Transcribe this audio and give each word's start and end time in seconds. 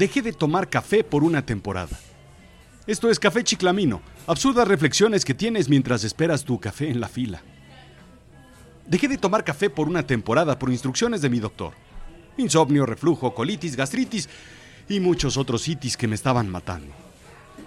Dejé 0.00 0.22
de 0.22 0.32
tomar 0.32 0.70
café 0.70 1.04
por 1.04 1.22
una 1.22 1.44
temporada. 1.44 2.00
Esto 2.86 3.10
es 3.10 3.20
Café 3.20 3.44
Chiclamino, 3.44 4.00
absurdas 4.26 4.66
reflexiones 4.66 5.26
que 5.26 5.34
tienes 5.34 5.68
mientras 5.68 6.04
esperas 6.04 6.42
tu 6.42 6.58
café 6.58 6.88
en 6.88 7.00
la 7.00 7.06
fila. 7.06 7.42
Dejé 8.86 9.08
de 9.08 9.18
tomar 9.18 9.44
café 9.44 9.68
por 9.68 9.88
una 9.88 10.06
temporada 10.06 10.58
por 10.58 10.70
instrucciones 10.70 11.20
de 11.20 11.28
mi 11.28 11.38
doctor. 11.38 11.74
Insomnio, 12.38 12.86
reflujo, 12.86 13.34
colitis, 13.34 13.76
gastritis 13.76 14.30
y 14.88 15.00
muchos 15.00 15.36
otros 15.36 15.68
itis 15.68 15.98
que 15.98 16.08
me 16.08 16.14
estaban 16.14 16.48
matando. 16.48 16.94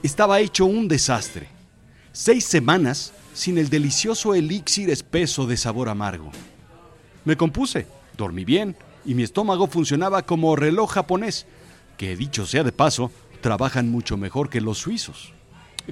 Estaba 0.00 0.38
hecho 0.38 0.66
un 0.66 0.86
desastre. 0.86 1.48
Seis 2.12 2.44
semanas 2.44 3.12
sin 3.34 3.58
el 3.58 3.68
delicioso 3.68 4.36
elixir 4.36 4.88
espeso 4.90 5.48
de 5.48 5.56
sabor 5.56 5.88
amargo. 5.88 6.30
Me 7.24 7.36
compuse, 7.36 7.88
dormí 8.16 8.44
bien 8.44 8.76
y 9.04 9.14
mi 9.14 9.24
estómago 9.24 9.66
funcionaba 9.66 10.22
como 10.22 10.54
reloj 10.54 10.92
japonés, 10.92 11.48
que 12.00 12.16
dicho 12.16 12.46
sea 12.46 12.64
de 12.64 12.72
paso, 12.72 13.12
trabajan 13.42 13.90
mucho 13.90 14.16
mejor 14.16 14.48
que 14.48 14.62
los 14.62 14.78
suizos. 14.78 15.34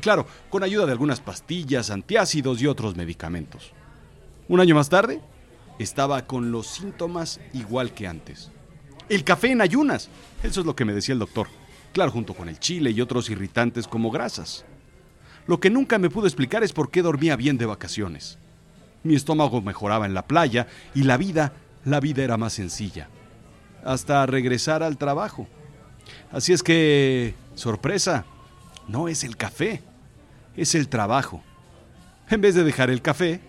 Claro, 0.00 0.26
con 0.48 0.62
ayuda 0.62 0.86
de 0.86 0.92
algunas 0.92 1.20
pastillas, 1.20 1.90
antiácidos 1.90 2.62
y 2.62 2.66
otros 2.66 2.96
medicamentos. 2.96 3.72
Un 4.48 4.58
año 4.60 4.74
más 4.74 4.88
tarde, 4.88 5.20
estaba 5.78 6.24
con 6.26 6.50
los 6.50 6.66
síntomas 6.66 7.40
igual 7.52 7.92
que 7.92 8.06
antes. 8.06 8.50
El 9.10 9.22
café 9.22 9.50
en 9.50 9.60
ayunas, 9.60 10.08
eso 10.42 10.60
es 10.60 10.66
lo 10.66 10.74
que 10.74 10.86
me 10.86 10.94
decía 10.94 11.12
el 11.12 11.18
doctor. 11.18 11.48
Claro, 11.92 12.10
junto 12.10 12.32
con 12.32 12.48
el 12.48 12.58
chile 12.58 12.90
y 12.90 13.02
otros 13.02 13.28
irritantes 13.28 13.86
como 13.86 14.10
grasas. 14.10 14.64
Lo 15.46 15.60
que 15.60 15.68
nunca 15.68 15.98
me 15.98 16.08
pudo 16.08 16.26
explicar 16.26 16.64
es 16.64 16.72
por 16.72 16.90
qué 16.90 17.02
dormía 17.02 17.36
bien 17.36 17.58
de 17.58 17.66
vacaciones. 17.66 18.38
Mi 19.02 19.14
estómago 19.14 19.60
mejoraba 19.60 20.06
en 20.06 20.14
la 20.14 20.26
playa 20.26 20.68
y 20.94 21.02
la 21.02 21.18
vida, 21.18 21.52
la 21.84 22.00
vida 22.00 22.24
era 22.24 22.38
más 22.38 22.54
sencilla. 22.54 23.10
Hasta 23.84 24.24
regresar 24.24 24.82
al 24.82 24.96
trabajo. 24.96 25.46
Así 26.32 26.52
es 26.52 26.62
que, 26.62 27.34
sorpresa, 27.54 28.24
no 28.86 29.08
es 29.08 29.24
el 29.24 29.36
café, 29.36 29.82
es 30.56 30.74
el 30.74 30.88
trabajo. 30.88 31.42
En 32.30 32.40
vez 32.40 32.54
de 32.54 32.64
dejar 32.64 32.90
el 32.90 33.02
café, 33.02 33.40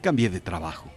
cambié 0.00 0.30
de 0.30 0.40
trabajo. 0.40 0.90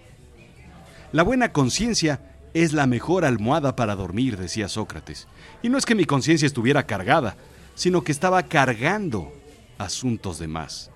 La 1.12 1.24
buena 1.24 1.52
conciencia 1.52 2.20
es 2.54 2.74
la 2.74 2.88
mejor 2.88 3.26
almohada 3.26 3.76
para 3.76 3.96
dormir, 3.96 4.38
decía 4.38 4.70
Sócrates. 4.70 5.28
Y 5.62 5.70
no 5.70 5.78
es 5.78 5.86
que 5.86 5.96
mi 5.96 6.06
conciencia 6.06 6.46
estuviera 6.46 6.86
cargada, 6.86 7.36
sino 7.76 8.04
que 8.04 8.12
estaba 8.12 8.44
cargando 8.44 9.34
asuntos 9.78 10.40
de 10.40 10.48
más, 10.48 10.92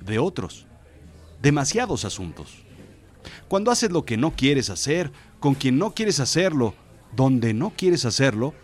de 0.00 0.18
otros, 0.18 0.66
demasiados 1.40 2.04
asuntos. 2.04 2.64
Cuando 3.48 3.70
haces 3.70 3.90
lo 3.90 4.04
que 4.04 4.16
no 4.16 4.32
quieres 4.32 4.70
hacer, 4.70 5.10
con 5.40 5.54
quien 5.54 5.78
no 5.78 5.94
quieres 5.94 6.20
hacerlo, 6.20 6.74
donde 7.16 7.54
no 7.54 7.72
quieres 7.76 8.04
hacerlo, 8.04 8.54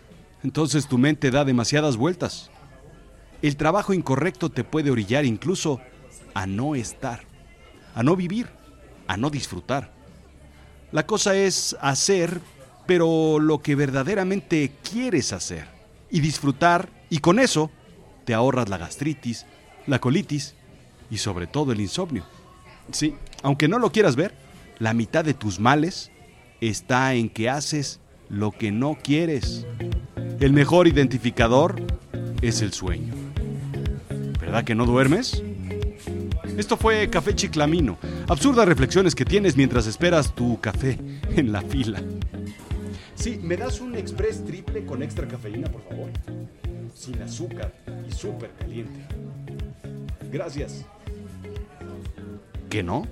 entonces 0.45 0.87
tu 0.87 0.99
mente 0.99 1.31
da 1.31 1.43
demasiadas 1.43 1.97
vueltas. 1.97 2.51
El 3.41 3.57
trabajo 3.57 3.95
incorrecto 3.95 4.51
te 4.51 4.63
puede 4.63 4.91
orillar 4.91 5.25
incluso 5.25 5.81
a 6.35 6.45
no 6.45 6.75
estar, 6.75 7.21
a 7.95 8.03
no 8.03 8.15
vivir, 8.15 8.47
a 9.07 9.17
no 9.17 9.31
disfrutar. 9.31 9.91
La 10.91 11.07
cosa 11.07 11.35
es 11.35 11.75
hacer, 11.81 12.41
pero 12.85 13.39
lo 13.39 13.63
que 13.63 13.73
verdaderamente 13.73 14.71
quieres 14.87 15.33
hacer 15.33 15.65
y 16.11 16.19
disfrutar, 16.19 16.89
y 17.09 17.17
con 17.17 17.39
eso 17.39 17.71
te 18.23 18.35
ahorras 18.35 18.69
la 18.69 18.77
gastritis, 18.77 19.47
la 19.87 19.97
colitis 19.97 20.53
y 21.09 21.17
sobre 21.17 21.47
todo 21.47 21.71
el 21.71 21.81
insomnio. 21.81 22.23
Sí, 22.91 23.15
aunque 23.41 23.67
no 23.67 23.79
lo 23.79 23.91
quieras 23.91 24.15
ver, 24.15 24.35
la 24.77 24.93
mitad 24.93 25.25
de 25.25 25.33
tus 25.33 25.59
males 25.59 26.11
está 26.61 27.15
en 27.15 27.29
que 27.29 27.49
haces 27.49 27.99
lo 28.29 28.51
que 28.51 28.71
no 28.71 28.95
quieres. 29.01 29.65
El 30.39 30.51
mejor 30.51 30.87
identificador 30.87 31.81
es 32.41 32.61
el 32.61 32.73
sueño. 32.73 33.13
¿Verdad 34.39 34.63
que 34.63 34.75
no 34.75 34.85
duermes? 34.85 35.41
Esto 36.57 36.77
fue 36.77 37.09
Café 37.09 37.35
Chiclamino. 37.35 37.97
Absurdas 38.27 38.67
reflexiones 38.67 39.15
que 39.15 39.25
tienes 39.25 39.55
mientras 39.55 39.87
esperas 39.87 40.35
tu 40.35 40.59
café 40.59 40.97
en 41.35 41.51
la 41.51 41.61
fila. 41.61 42.01
Sí, 43.15 43.39
¿me 43.41 43.55
das 43.55 43.79
un 43.79 43.95
express 43.95 44.43
triple 44.45 44.85
con 44.85 45.01
extra 45.01 45.27
cafeína, 45.27 45.69
por 45.69 45.83
favor? 45.83 46.09
Sin 46.93 47.21
azúcar 47.21 47.73
y 48.07 48.11
súper 48.11 48.51
caliente. 48.59 48.99
Gracias. 50.31 50.85
¿Que 52.69 52.83
no? 52.83 53.07